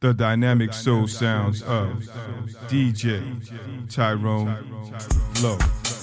The 0.00 0.12
dynamic 0.12 0.74
soul 0.74 1.08
sounds 1.08 1.62
of 1.62 2.02
DJ 2.68 3.88
Tyrone 3.88 4.58
Lowe. 5.42 5.95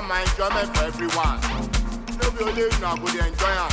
Man, 0.00 0.22
enjoyment 0.28 0.76
for 0.76 0.84
everyone. 0.84 1.38
No 2.20 2.30
be 2.30 2.44
only 2.44 2.62
you 2.62 2.70
now 2.80 2.96
go 2.96 3.06
dey 3.12 3.26
enjoy. 3.28 3.68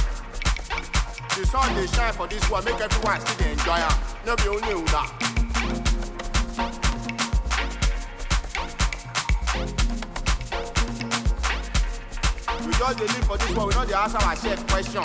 The 1.38 1.46
sun 1.48 1.74
dey 1.76 1.88
shine 1.88 2.14
for 2.14 2.28
this 2.28 2.44
world, 2.50 2.66
make 2.66 2.80
everyone 2.82 3.22
still 3.22 3.38
dey 3.46 3.52
enjoy 3.52 3.80
am. 3.80 3.96
Only 4.28 4.74
una. 4.74 6.10
We 12.66 12.74
just 12.74 12.98
dey 12.98 13.06
live 13.06 13.26
for 13.26 13.38
this 13.38 13.56
world, 13.56 13.74
we 13.74 13.80
no 13.80 13.86
dey 13.86 13.94
answer 13.94 14.18
ourselves 14.18 14.64
question. 14.64 15.04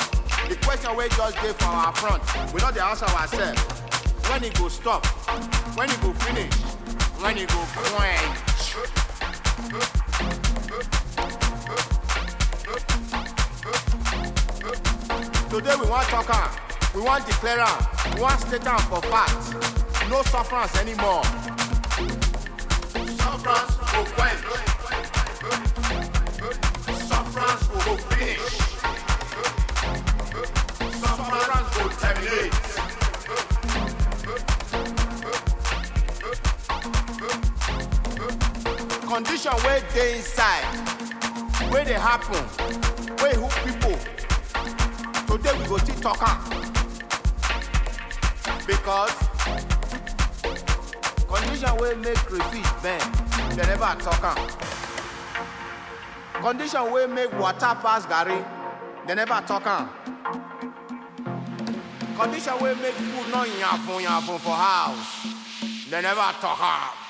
The 0.49 0.57
question 0.63 0.97
wey 0.97 1.09
just 1.11 1.37
dey 1.37 1.53
for 1.53 1.67
our 1.67 1.95
front, 1.95 2.23
we 2.53 2.61
no 2.61 2.71
dey 2.73 2.81
answer 2.81 3.07
ourselves. 3.07 3.61
When 4.29 4.45
e 4.45 4.51
go 4.51 4.69
stop? 4.69 5.07
When 5.77 5.89
e 5.91 5.95
go 6.03 6.13
finish? 6.15 6.53
When 7.23 7.39
e 7.39 7.47
go 7.47 7.61
quench? 7.75 8.54
Today 15.55 15.77
we 15.81 15.87
want 15.89 16.09
talk 16.09 16.29
am, 16.35 16.51
we 16.97 17.01
want 17.01 17.25
declare 17.27 17.61
am, 17.61 17.87
we 18.17 18.21
want 18.21 18.41
state 18.41 18.67
am 18.67 18.81
for 18.91 19.01
fact. 19.03 19.55
No 20.11 20.21
sufferance 20.23 20.77
anymore. 20.79 21.23
Sufferance 23.15 23.77
go 23.77 24.05
quench. 24.17 24.41
Sufferance 27.07 27.67
go 27.69 27.97
finish. 28.11 28.41
Sufferance 30.99 31.71
go 31.77 31.85
terminate. 32.03 32.55
Condition 39.07 39.55
where 39.63 39.81
they 39.95 40.17
inside, 40.17 40.65
where 41.71 41.85
they 41.85 41.93
happen, 41.93 42.43
where 43.21 43.35
who 43.35 43.49
people. 43.65 43.84
Today 45.35 45.51
we 45.59 45.67
go 45.67 45.77
still 45.79 45.97
talk. 45.97 46.21
Because 48.69 49.13
condition 51.27 51.77
wey 51.79 51.95
make 51.97 52.15
crayfish 52.19 52.71
bend, 52.81 53.03
dem 53.57 53.67
never 53.67 53.97
talk 54.01 54.23
am. 54.23 54.39
Condition 56.41 56.93
wey 56.93 57.07
make 57.09 57.33
water 57.33 57.75
pass 57.83 58.07
garri, 58.07 58.39
dem 59.09 59.17
never 59.17 59.43
talk 59.45 59.67
am. 59.67 59.89
Condition 62.17 62.55
wey 62.61 62.75
make 62.77 62.95
food 62.95 63.33
no 63.33 63.43
yafun 63.45 64.05
yafun 64.05 64.39
for 64.39 64.55
house, 64.55 65.27
dem 65.91 66.03
never 66.05 66.31
talk 66.41 66.61
am. 66.63 67.04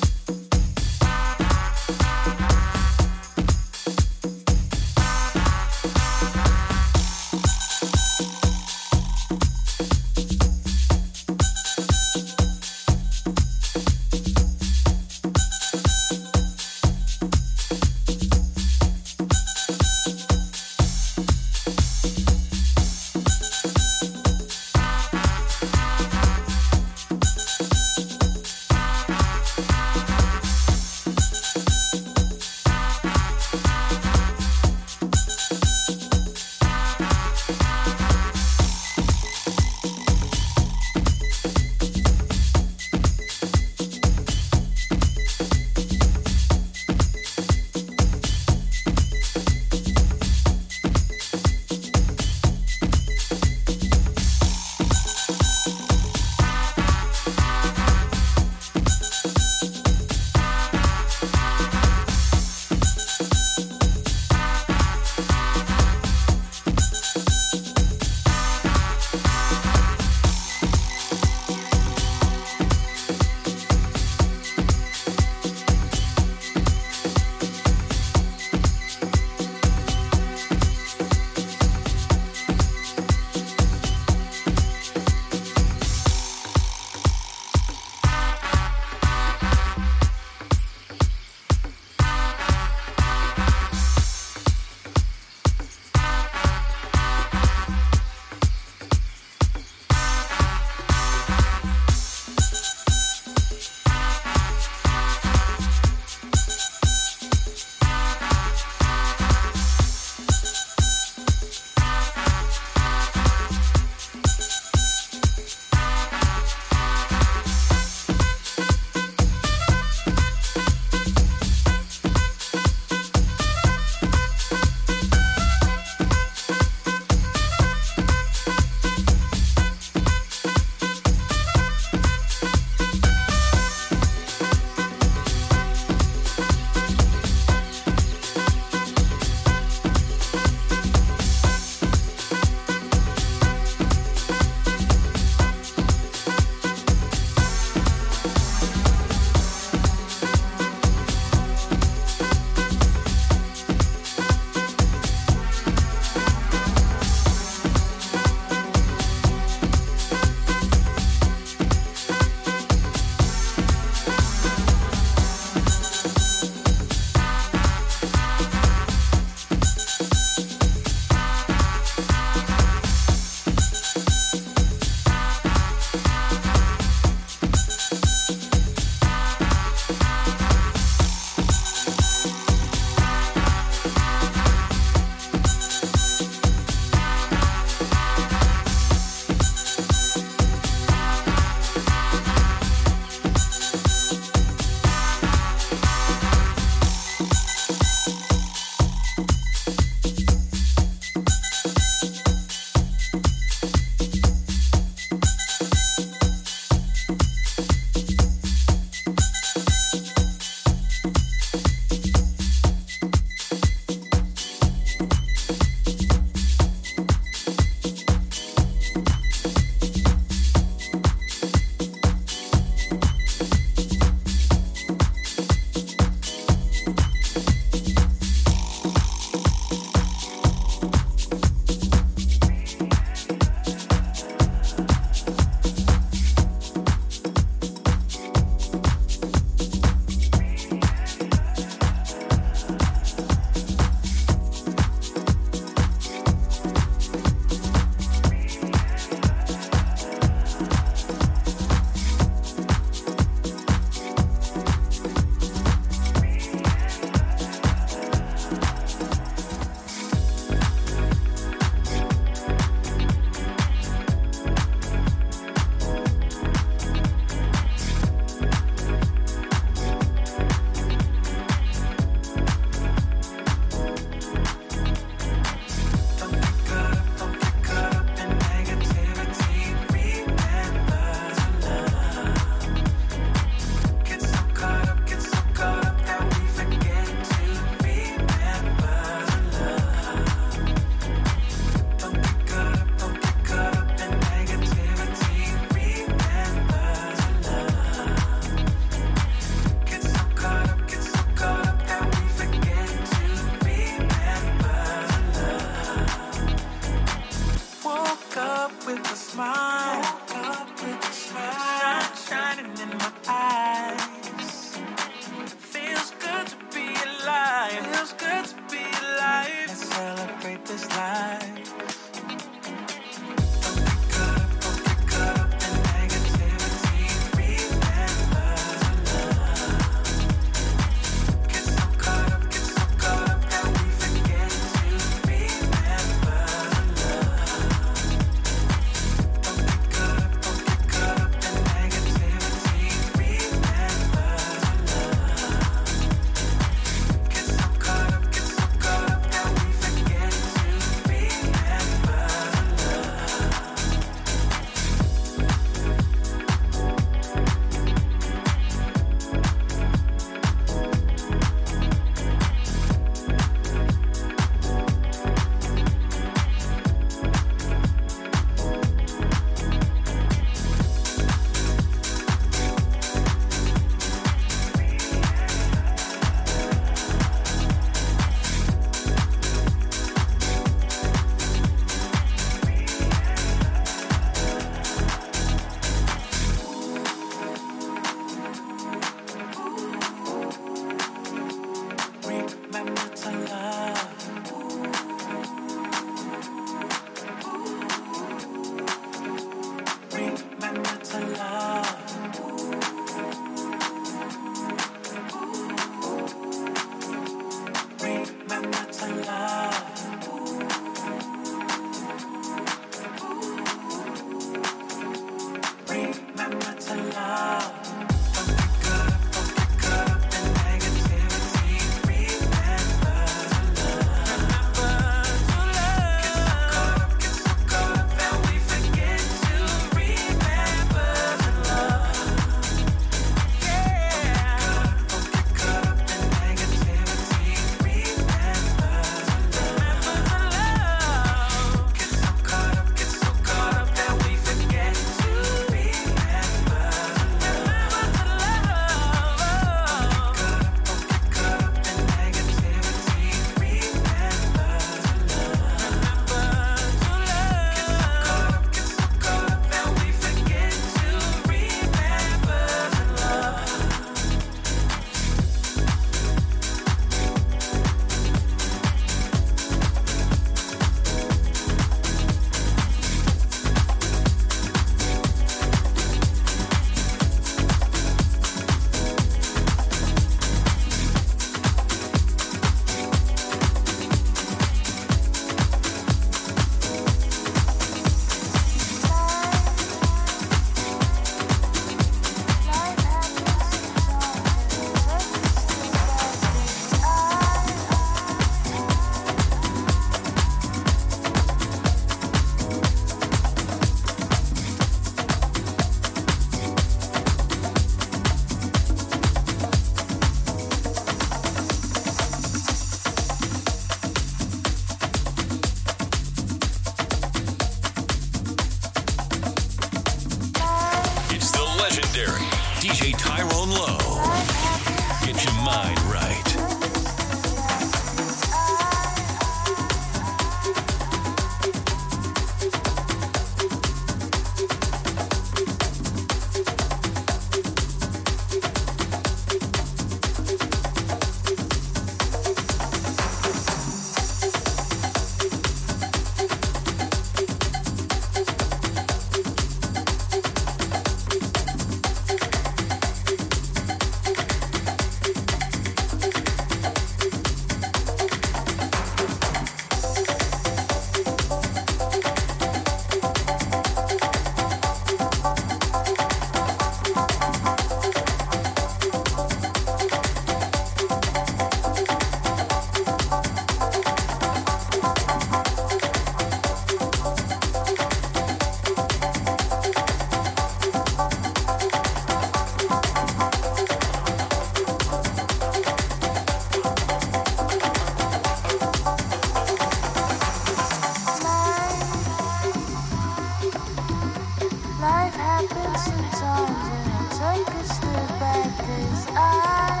Life 595.04 595.36
happens 595.36 596.02
sometimes 596.04 596.84
and 596.96 597.12
I 597.18 597.22
take 597.40 597.70
a 597.80 597.84
step 597.94 598.28
back 598.40 598.70
'cause 598.78 599.24
I 599.36 600.00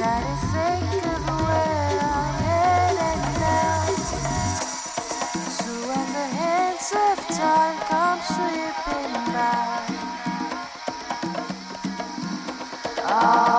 gotta 0.00 0.36
think 0.52 0.90
of 1.14 1.22
where 1.46 2.00
I'm 2.14 2.34
headed 2.46 3.22
now. 3.40 3.82
So 5.58 5.70
when 5.88 6.06
the 6.18 6.28
hands 6.40 6.88
of 7.06 7.16
time 7.38 7.78
come 7.90 8.20
by, 9.34 9.80
I'll 13.06 13.49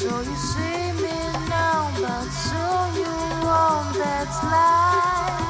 So 0.00 0.08
you 0.08 0.34
see 0.34 0.92
me 1.02 1.18
now, 1.50 1.92
but 2.00 2.24
soon 2.32 2.88
you 3.04 3.16
won't. 3.44 3.92
That's 4.00 4.38
life. 4.48 5.44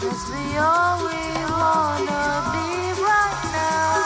Let's 0.00 0.24
be 0.30 0.44
all 0.62 1.02
we 1.02 1.22
wanna 1.58 2.24
be 2.54 2.70
right 3.02 3.40
now. 3.50 3.98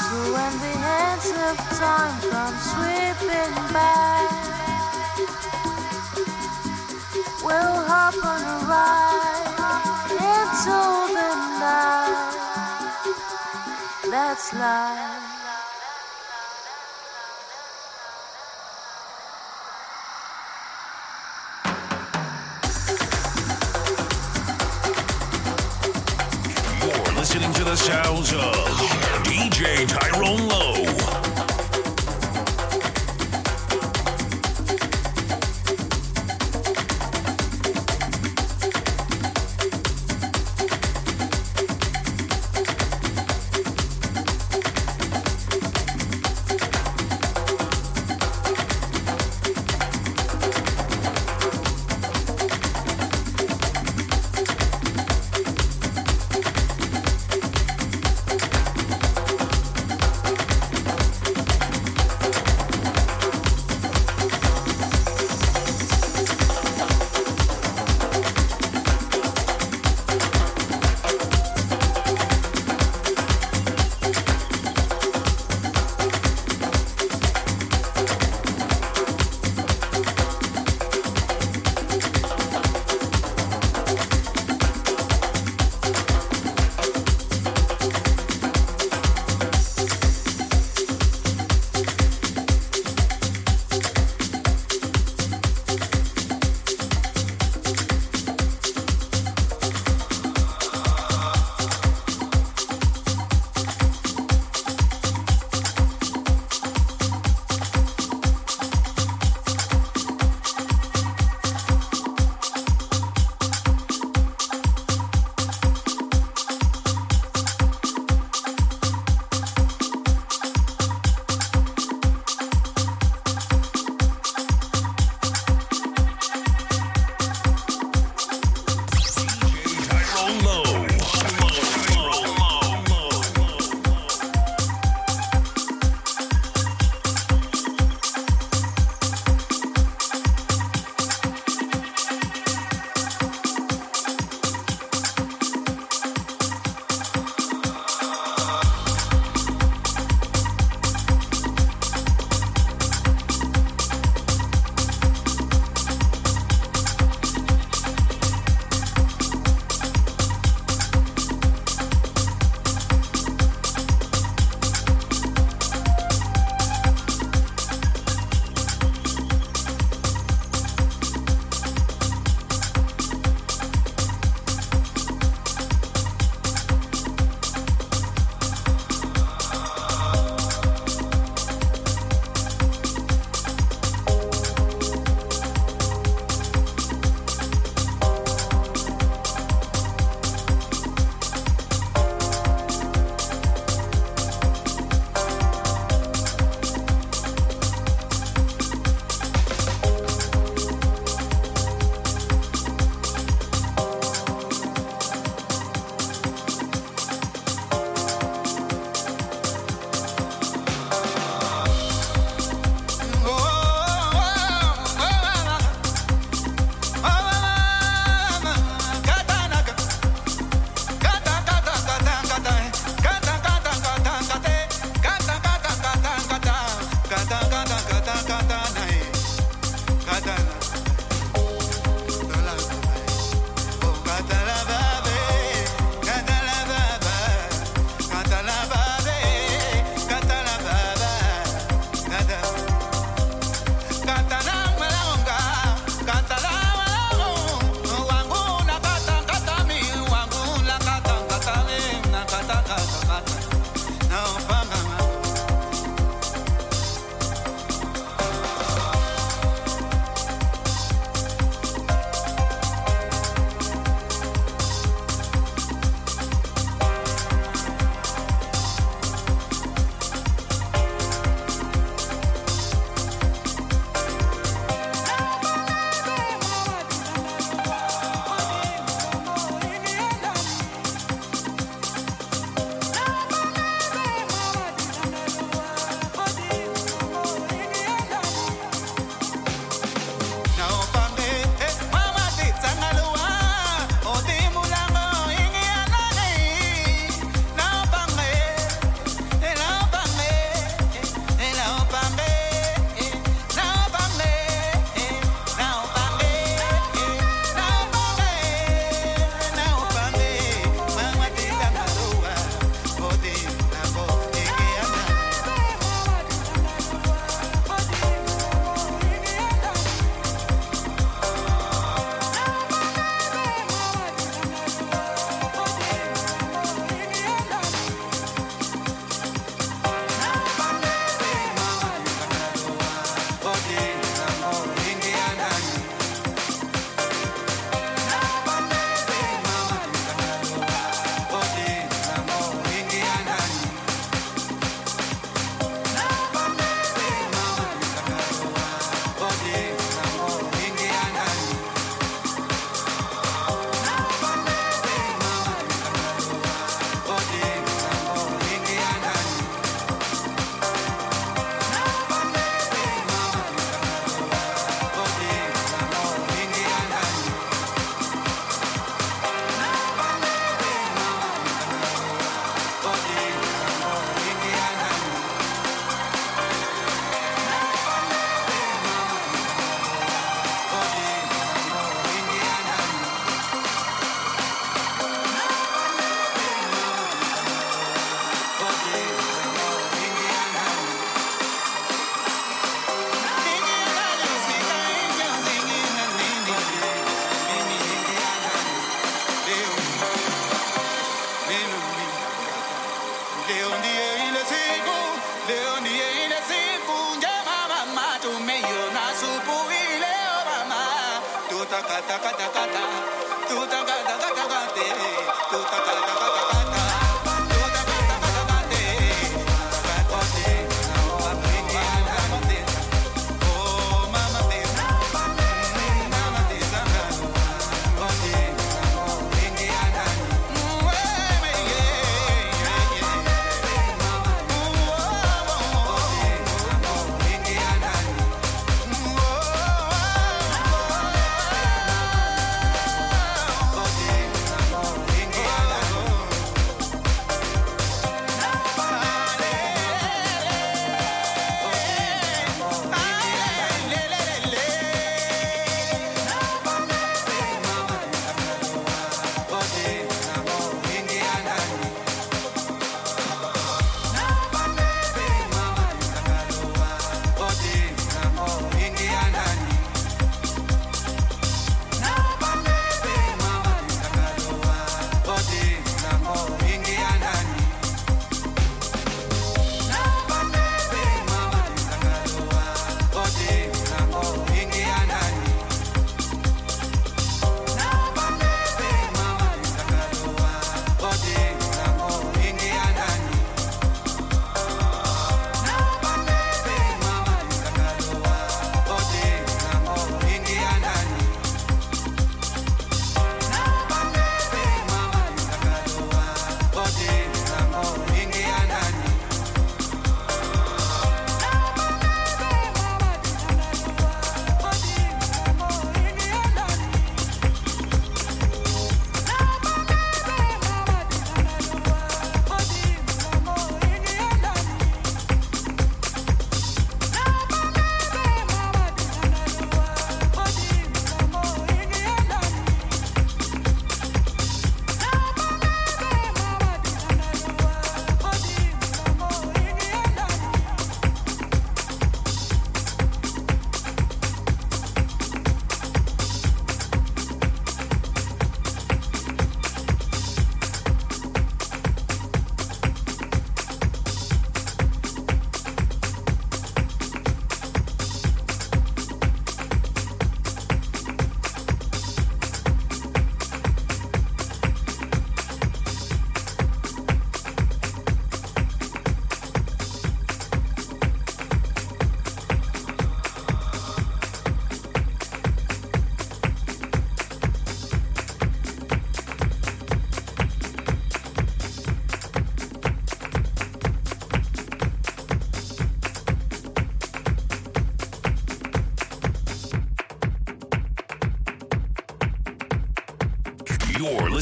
So 0.00 0.16
when 0.32 0.52
the 0.64 0.74
hands 0.88 1.28
of 1.48 1.56
time 1.76 2.16
come 2.32 2.56
sweeping 2.72 3.54
by, 3.76 4.16
we'll 7.44 7.78
hop 7.92 8.16
on 8.24 8.40
a 8.40 8.58
ride 8.72 10.16
into 10.32 10.80
the 11.12 11.30
night. 11.60 12.32
That's 14.10 14.48
life. 14.54 15.27
The 27.68 27.76
sounds 27.76 28.32
of 28.32 28.54
DJ 29.24 29.86
Tyrone 29.86 30.48
Lowe. 30.48 31.27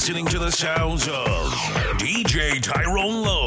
Listening 0.07 0.27
to 0.27 0.39
the 0.39 0.53
sounds 0.53 1.09
of 1.09 1.51
DJ 1.99 2.63
Tyrone 2.63 3.25
Lowe. 3.25 3.45